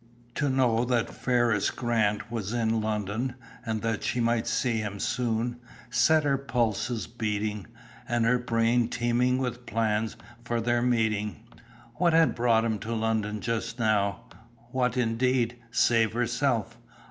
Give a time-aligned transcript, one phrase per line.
[0.33, 5.57] To know that "Ferriss Grant" was in London, and that she might see him soon,
[5.91, 7.67] set her pulses beating,
[8.09, 11.43] and her brain teeming with plans for their meeting.
[11.97, 14.21] What had brought him to London just now?
[14.71, 16.79] What, indeed, save herself?